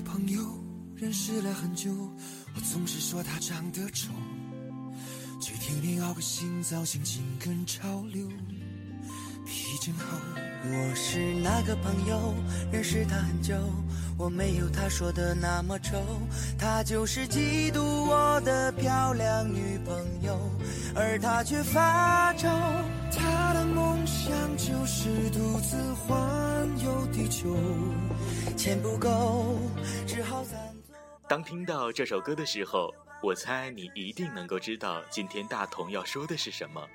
[0.00, 0.40] 朋友，
[0.96, 1.90] 认识了很久，
[2.54, 4.12] 我总是说他长得丑，
[5.40, 8.26] 却天天熬个新造型，紧跟潮流，
[9.46, 10.04] 皮真厚。
[10.62, 12.34] 我是那个朋友，
[12.70, 13.54] 认识他很久，
[14.18, 16.02] 我没有他说的那么丑，
[16.58, 20.38] 他就是嫉妒我的漂亮女朋友，
[20.94, 22.48] 而他却发愁。
[23.10, 27.56] 他的梦想就是独自环游地球，
[28.56, 29.58] 钱不够，
[30.06, 30.58] 只好暂。
[31.28, 32.92] 当听到这首歌的时候，
[33.22, 36.86] 我猜你一定能够知道今天大同要说的是什么。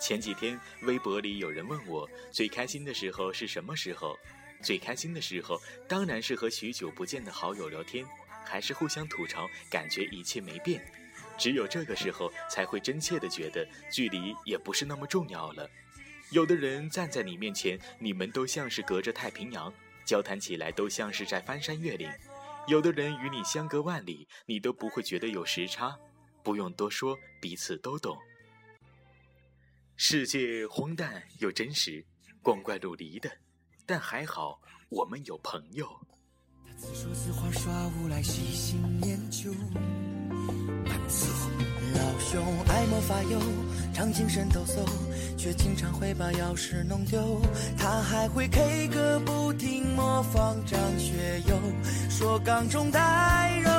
[0.00, 4.16] 前几天微博里有人问我最开心的时候是什么时候？
[4.62, 8.06] 最开心的时候当然是和许久不见的好友聊天，
[8.44, 10.80] 还是互相吐槽，感觉一切没变。
[11.42, 15.68] 只有这个时候才会真切的觉得距离也不是那么重要了。
[16.30, 19.74] 有的人站在你面前，你们都像是隔着太平洋，
[20.06, 22.08] 交谈起来都像是在翻山越岭；
[22.68, 25.98] 有的人与你相隔万里，你都不会觉得有时差。
[26.44, 28.16] 不用多说，彼此都懂。
[29.96, 32.06] 世界荒诞又真实，
[32.40, 33.28] 光怪陆离的，
[33.84, 35.88] 但还好我们有朋友。
[36.64, 40.01] 他自说自话耍无赖，细心研究，蛮伺候。
[41.94, 43.38] 老兄爱莫法油，
[43.92, 44.86] 常精神抖擞，
[45.36, 47.40] 却经常会把钥匙弄丢。
[47.76, 51.58] 他还会 K 歌不停，模仿张学友，
[52.08, 53.70] 说缸中带柔。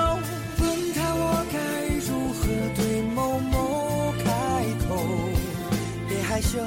[0.60, 1.58] 问他我该
[2.06, 2.44] 如何
[2.76, 4.96] 对某某开口？
[6.08, 6.60] 别害羞，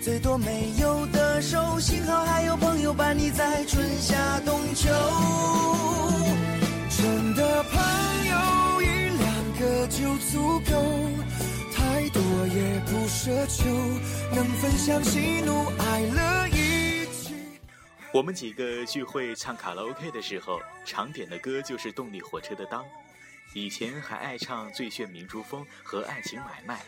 [0.00, 4.88] 最多没有的手，幸好还有朋友伴你在春夏冬秋。
[6.96, 7.82] 真的朋
[8.28, 8.73] 友
[9.64, 10.74] 个就足够，
[11.72, 13.64] 太多也不奢求，
[14.34, 17.34] 能分享喜怒哀乐一起。
[18.12, 22.82] 我们几个聚会唱卡拉 OK 的时候，常点的歌就是动力火车的《当》，
[23.54, 26.80] 以前还爱唱《最炫民族风》和《爱情买卖》。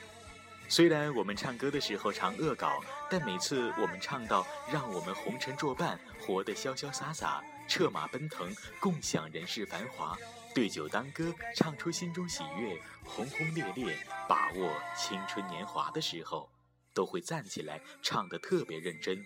[0.69, 10.14] 虽然我们唱歌的时候常恶搞，但每次我们唱到“让我们红尘作伴，活得潇潇洒洒，策马奔腾，共享人世繁华，
[10.56, 13.94] 对酒当歌，唱出心中喜悦，轰轰烈烈，
[14.27, 16.50] 把握青春年华”的时候，
[16.94, 19.22] 都会站起来唱得特别认真，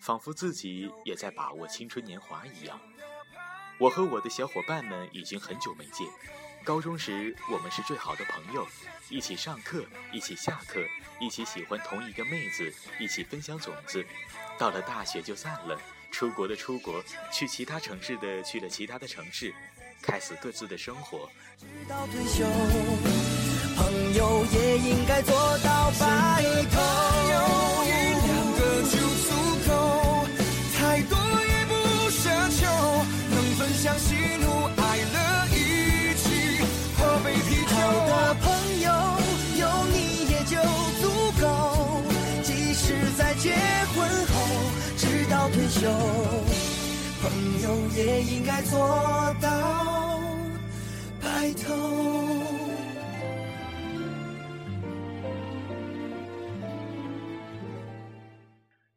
[0.00, 2.80] 仿佛自己也在把握青春年华一样。
[3.78, 6.08] 我和我的小伙伴们已经很久没见。
[6.64, 8.66] 高中时，我们是最好的朋友，
[9.08, 10.84] 一起上课，一起下课，
[11.20, 14.04] 一起喜欢同一个妹子，一起分享种子。
[14.58, 15.80] 到了大学就散了，
[16.18, 19.54] 出国的出国，去其他城市的去了其他的城市，
[20.02, 21.30] 开始各自的生活。
[21.60, 22.44] 直到退休，
[23.76, 26.42] 朋友也应该做到白
[26.72, 26.82] 头。
[27.86, 27.90] 一
[28.26, 29.30] 两个就足
[29.68, 30.26] 够，
[30.76, 32.26] 太多也不奢
[32.58, 32.66] 求，
[33.30, 35.56] 能分享喜怒哀乐一
[36.18, 36.26] 起
[36.98, 37.70] 喝杯啤酒。
[37.76, 37.78] 好
[38.08, 38.90] 的朋友
[39.56, 40.58] 有你也就
[41.00, 41.06] 足
[41.40, 42.02] 够，
[42.42, 43.54] 即使在结
[43.94, 44.26] 婚，
[45.58, 45.90] 退休，
[47.20, 48.78] 朋友也应该做
[49.42, 50.22] 到
[51.20, 51.74] 白头。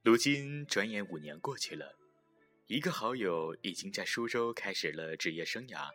[0.03, 1.95] 如今转眼五年过去了，
[2.67, 5.89] 一个好友已经在苏州开始了职业生涯，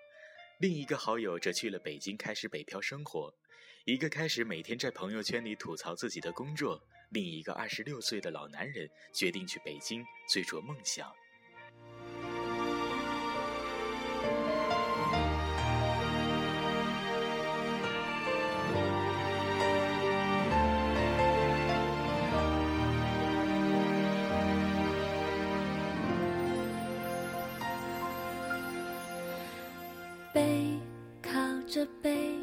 [0.58, 3.34] 另一个好友则去了北京开始北漂生活，
[3.84, 10.02] 一个开始每天在朋友圈里吐槽自己的工作，另一个二十六岁的老男人决定去北京
[10.32, 11.12] 追逐梦想。
[30.36, 30.78] 背
[31.22, 32.34] 靠着背，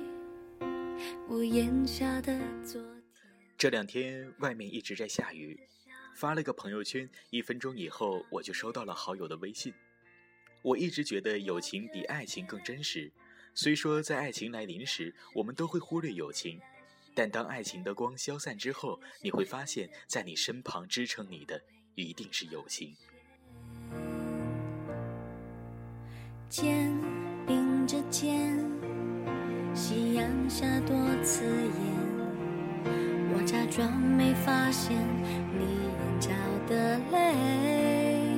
[1.29, 2.35] 屋檐下的
[2.65, 3.31] 昨天。
[3.55, 5.59] 这两天外面一直在下雨，
[6.15, 9.71] 发了个朋友圈，一分钟以后我就收到了好友的微信。
[10.63, 13.11] 我一直觉得友情比爱情更真实，
[13.53, 16.59] 虽说在爱情来临时，我们都会忽略友情，
[17.13, 21.61] 但当爱情的光消散之后，你会发现在你身旁支撑你的
[21.93, 22.95] 一定是友情。
[26.49, 26.91] 肩
[27.85, 28.57] 着肩，
[29.73, 32.03] 夕阳下多刺眼。
[33.35, 34.95] 我假装没发现
[35.57, 36.29] 你眼角
[36.67, 38.37] 的泪，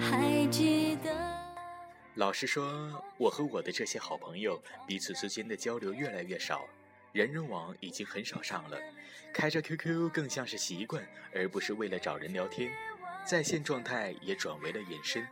[0.00, 1.10] 还记得。
[2.14, 6.62] 老实说，我和我的这些好朋友彼此之间的交流越来越少，
[7.12, 8.78] 人人网已经很少上了，
[9.32, 11.02] 开着 QQ 更像是习惯，
[11.34, 12.70] 而不是为了找人聊天，
[13.24, 15.26] 在线状态也转为了隐身。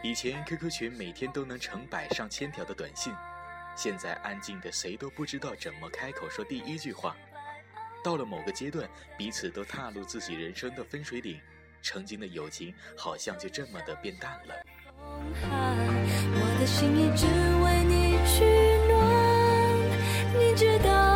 [0.00, 3.12] 以前 QQ 群每天都能成百上千条的短信，
[3.76, 7.16] 现在安静的谁都不知道怎么开口说第一句话。
[8.04, 11.40] 到了某个阶段，彼此都踏入自己人生的分水岭，
[11.82, 14.54] 曾经的友情好像就这么的变淡了。
[15.10, 17.26] 我的心一直
[17.64, 18.44] 为你取
[18.88, 18.96] 暖，
[20.38, 21.07] 你知道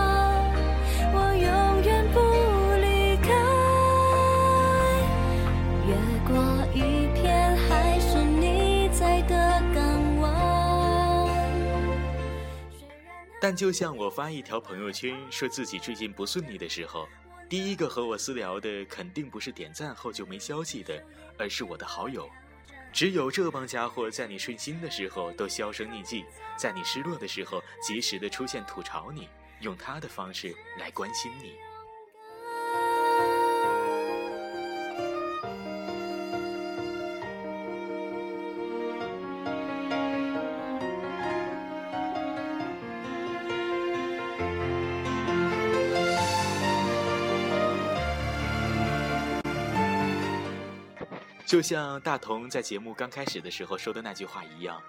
[13.42, 17.08] 但就像我发一条朋友圈说自己最近不顺利的时候，
[17.48, 21.04] 第一个和我私聊的肯定不是点赞后就没消息的，
[21.36, 22.30] 而是我的好友。
[22.92, 26.24] 只有这帮家伙在你顺心的时候都销声匿迹，
[26.56, 29.28] 在你失落的时候及时的出现吐槽你，
[29.58, 31.54] 用他的方式来关心你。
[51.52, 54.82] 就像大同在节目刚开始的时候说的那句话一样，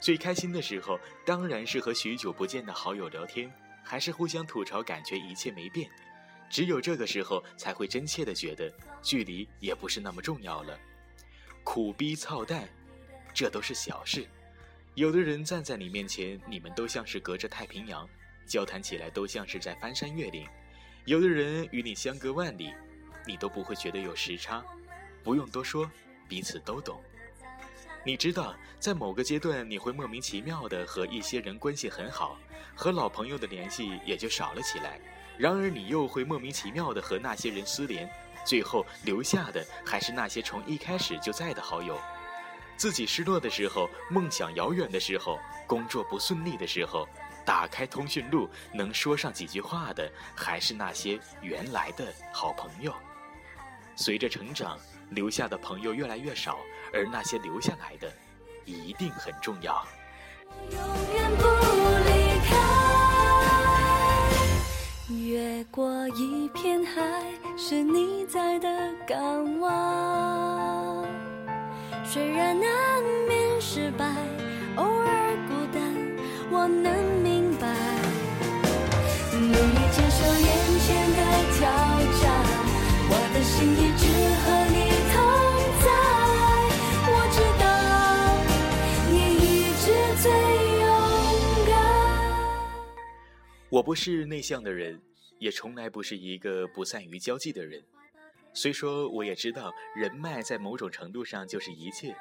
[0.00, 3.50] 最开心的时候当然是和许久不见的好友聊天，
[3.82, 5.90] 还是互相吐槽，感觉一切没变。
[6.50, 8.70] 只有这个时候才会真切的觉得
[9.00, 10.78] 距离也不是那么重要了。
[11.64, 12.68] 苦逼操蛋，
[13.32, 14.26] 这都是小事。
[14.96, 18.06] 有的人站在你面前，你们都像是隔着太平洋，
[18.46, 20.44] 交谈起来都像是在翻山越岭；
[21.06, 22.74] 有的人与你相隔万里，
[23.26, 24.62] 你都不会觉得有时差。
[25.24, 25.90] 不用多说。
[26.30, 27.02] 彼此都懂，
[28.04, 32.38] 你知道，在某个阶段，你会莫名其妙的和一些人关系很好，
[32.76, 35.00] 和老朋友的联系也就少了起来。
[35.36, 38.08] 然而，你又会莫名其妙的和那些人失联，
[38.44, 41.98] 最后留下的还是那些从一开始就在的好友。
[42.76, 45.36] 自己失落的时候，梦想遥远的时候，
[45.66, 47.08] 工作不顺利的时候，
[47.44, 52.94] 打开通讯录能说上几句话的，还是那些原来的好朋友。
[53.96, 54.78] 随着成长。
[55.10, 56.58] 留下的朋友越来越少，
[56.92, 58.10] 而那些留下来的，
[58.64, 59.84] 一定很重要。
[60.70, 60.78] 永
[61.14, 61.44] 远不
[62.06, 62.10] 离
[62.48, 62.54] 开，
[65.14, 67.24] 越过一片海，
[67.56, 68.68] 是你在的
[69.06, 71.04] 港湾。
[72.04, 72.68] 虽然难
[73.28, 74.04] 免失败，
[74.76, 75.82] 偶尔孤单，
[76.50, 76.92] 我能
[77.22, 77.66] 明白。
[79.32, 79.54] 努力
[79.90, 80.48] 接受眼
[80.80, 81.18] 前的
[81.56, 81.60] 挑
[82.20, 82.28] 战，
[83.08, 83.58] 我的心
[93.70, 95.00] 我不是内向的人，
[95.38, 97.80] 也从来不是一个不善于交际的人。
[98.52, 102.12] 虽说我也知道人脉在某种程度上就是一切，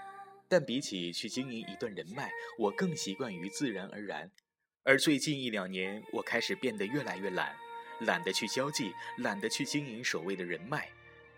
[0.47, 2.29] 但比起去经营一段人脉，
[2.59, 4.29] 我更习惯于自然而然。
[4.83, 7.55] 而最近一两年，我开始变得越来越懒，
[8.01, 10.87] 懒得去交际，懒得去经营所谓的人脉，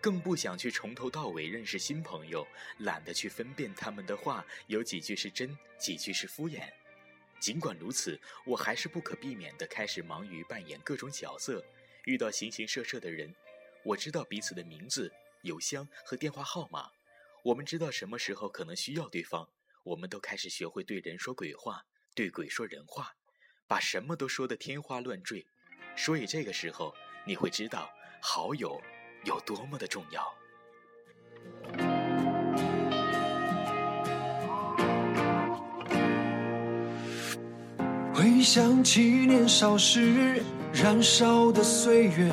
[0.02, 2.46] 更不想去从头到尾认识新朋友，
[2.80, 6.64] 懒得去分辨他们的话有几句是真，几句是敷衍。
[7.42, 11.66] 尽管如此，我还是不可避免地开始忙于扮演各种角色，
[12.06, 13.34] 遇到形形色色的人，
[13.84, 16.92] 我知道彼此的名字、邮箱和电话号码，
[17.44, 19.50] 我们知道什么时候可能需要对方，
[19.82, 21.84] 我们都开始学会对人说鬼话，
[22.14, 23.16] 对鬼说人话，
[23.68, 25.48] 把什么都说得天花乱坠。
[25.98, 26.96] 所以这个时候，
[27.26, 28.80] 你会知道好友
[29.26, 30.32] 有多么的重要。
[38.22, 42.32] 回想起年少时燃烧的岁月，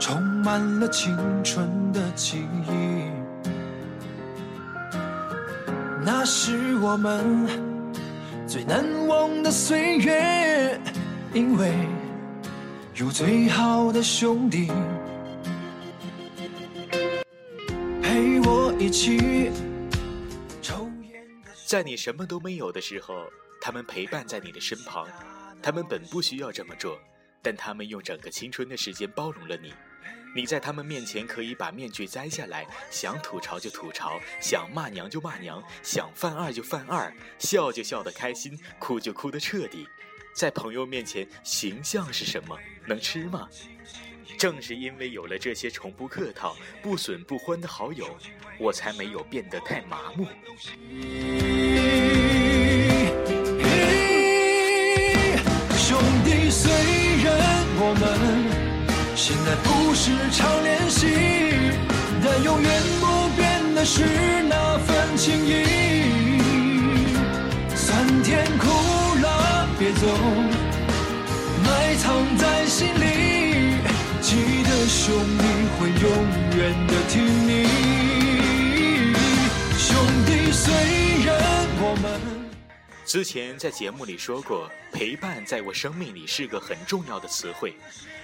[0.00, 3.08] 充满了青春的记忆。
[6.04, 7.46] 那是我们
[8.48, 10.80] 最难忘的岁月，
[11.32, 11.72] 因为
[12.96, 14.72] 有最好的兄弟
[18.02, 19.52] 陪我一起
[20.60, 21.24] 抽烟。
[21.64, 23.14] 在你什么都没有的时候。
[23.70, 25.06] 他们陪伴在你的身旁，
[25.62, 26.98] 他们本不需要这么做，
[27.40, 29.72] 但他们用整个青春的时间包容了你。
[30.34, 39.86] 你在他们面前可以把面具摘下来，想吐槽就吐槽，想骂娘就骂娘，想犯二就犯二，笑就笑得开心，哭就哭得彻底。
[40.34, 42.58] 在朋友面前，形象是什么？
[42.88, 43.48] 能吃吗？
[44.36, 48.18] 正是因为有了这些从不客套、不损不欢的好友，
[48.58, 50.26] 我才没有变得太麻木。
[60.02, 61.06] 时常联系
[62.24, 64.02] 但永远不变的是
[64.48, 66.40] 那份情谊。
[67.76, 68.66] 酸甜苦
[69.22, 70.06] 辣别走
[71.62, 73.76] 埋藏在心里
[74.22, 75.44] 记得兄弟
[75.76, 76.10] 会永
[76.56, 77.66] 远的挺你。
[79.76, 80.72] 兄弟虽
[81.26, 81.36] 然
[81.78, 82.18] 我们
[83.04, 87.74] 之前在节目里说过陪伴在我生命里是个很重要的词汇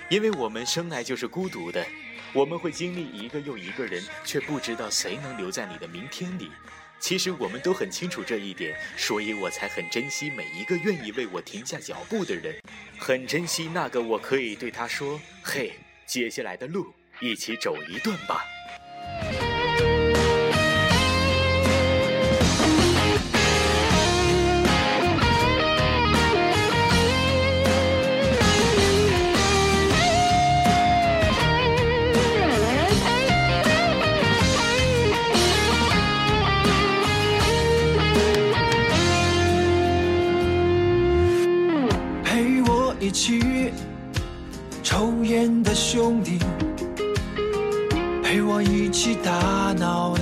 [0.08, 1.84] 因为我们生来就是孤独的，
[2.32, 6.50] 我们会经历一个又一个人，却不知道谁能留在你的明天里。
[6.98, 12.58] 其实我们都很清楚这一点，所以我才很珍惜每一个愿意为我停下脚步的人，
[12.98, 15.72] 很珍惜那个我可以对他说：“嘿，
[16.06, 16.86] 接下来的路
[17.20, 18.44] 一起走一段吧。”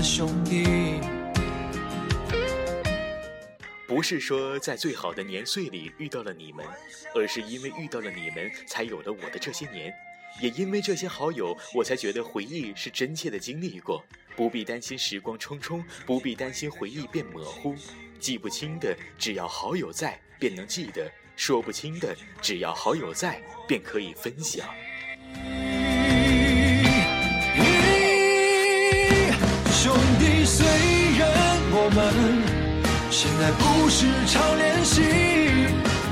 [0.05, 1.01] 兄弟。
[3.87, 6.65] 不是说在最好的年岁里遇到了你们，
[7.15, 9.93] 而是因为遇到了你们，才有了我的这些年。
[10.43, 14.05] 也因为这些好友，我才觉得回忆是真切的经历过，
[14.37, 17.75] 不必担心时光匆匆，不必担心回忆变模糊。
[18.21, 21.11] 记不清的，只要好友在，便能记得。
[21.35, 24.69] 说不清的，只要好友在，便可以分享。
[31.95, 32.03] 们
[33.09, 35.03] 现在不是常联系，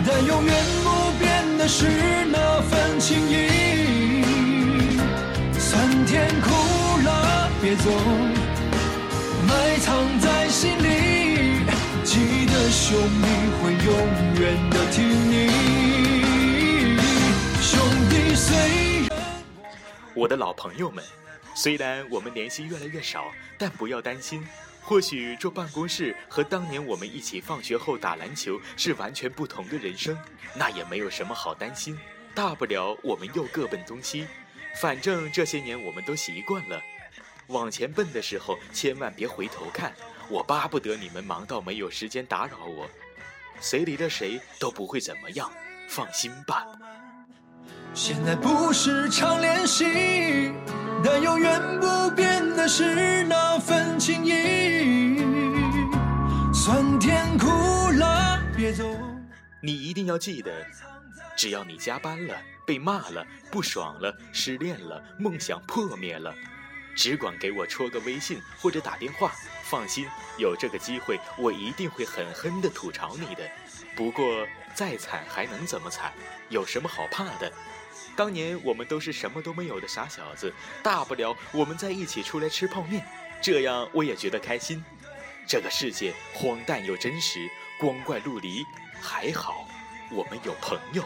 [0.06, 1.86] 但永远不变的是
[2.30, 4.22] 那份情谊。
[5.58, 6.50] 酸甜苦
[7.04, 7.90] 辣，别走，
[9.48, 11.66] 埋藏在心里，
[12.04, 13.26] 记得兄弟
[13.60, 13.92] 会永
[14.40, 15.00] 远的听。
[20.14, 21.02] 我的老朋友们，
[21.56, 23.24] 虽然我们联系越来越少，
[23.58, 24.46] 但不要担心。
[24.82, 30.18] 或许坐办公室和当年我们一起放学后打篮球是完全不同的人生，
[30.54, 31.98] 那也没有什么好担心。
[32.34, 34.26] 大不了我们又各奔东西，
[34.80, 36.80] 反正这些年我们都习惯了。
[37.48, 39.92] 往前奔的时候，千万别回头看。
[40.28, 42.88] 我巴不得你们忙到没有时间打扰我，
[43.60, 45.50] 谁离了谁都不会怎么样，
[45.88, 46.66] 放心吧。
[47.92, 50.52] 现在不是常联系，
[51.04, 55.18] 但永远不变的是那份情谊。
[56.52, 57.46] 酸甜苦
[57.98, 58.84] 辣，别走。
[59.60, 60.52] 你一定要记得，
[61.36, 66.34] 只要你加班了、被骂了、不爽了、失恋了、梦想破灭了，
[66.94, 69.32] 只管给我戳个微信或者打电话。
[69.64, 70.06] 放心，
[70.36, 73.42] 有这个机会，我一定会狠狠的吐槽你的。
[73.96, 76.12] 不过再惨还能怎么惨？
[76.48, 77.50] 有什么好怕的？
[78.16, 80.52] 当年我们都是什么都没有的傻小子，
[80.82, 83.04] 大不了我们在一起出来吃泡面，
[83.40, 84.84] 这样我也觉得开心。
[85.46, 88.64] 这个世界荒诞又真实，光怪陆离，
[89.00, 89.66] 还好
[90.10, 91.04] 我们有朋友。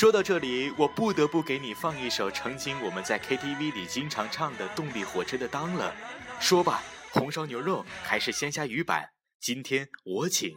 [0.00, 5.94] 说到这里，我不得不给你放一首曾经我们在 KTV 里经常唱的《动力火车》的当了。
[6.40, 9.10] 说吧，红烧牛肉还是鲜虾鱼板？
[9.42, 10.56] 今天我请。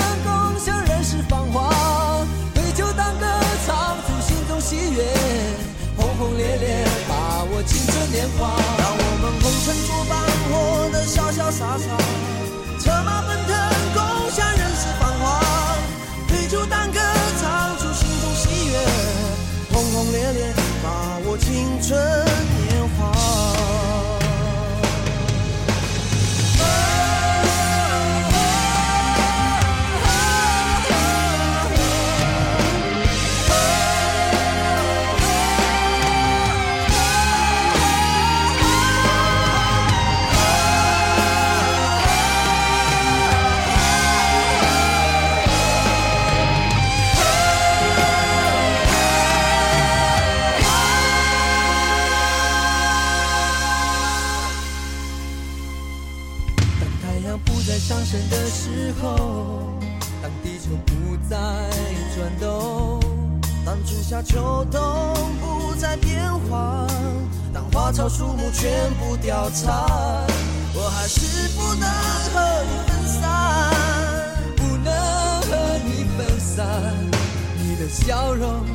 [77.57, 78.65] 你的笑容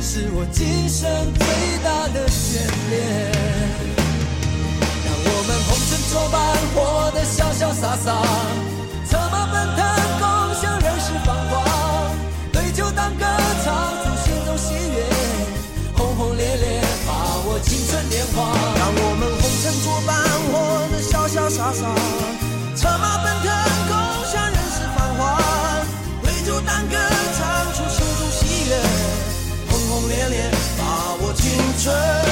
[0.00, 1.46] 是我今生最
[1.82, 2.60] 大的眷
[2.90, 2.92] 恋。
[5.04, 6.34] 让我们红尘作伴，
[6.74, 8.06] 活得潇潇洒洒，
[9.08, 9.80] 策马奔腾，
[10.20, 10.22] 共
[10.60, 11.52] 享人世繁华。
[12.52, 13.24] 对酒当歌，
[13.64, 15.04] 唱出心中喜悦，
[15.96, 17.12] 轰轰烈烈，把
[17.46, 18.54] 握青春年华。
[18.78, 20.14] 让我们红尘作伴，
[20.50, 20.52] 活
[20.90, 21.82] 得潇潇洒洒，
[22.76, 23.48] 策马奔腾，
[31.84, 32.23] 春